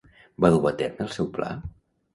[0.45, 1.55] Va dur a terme el seu pla?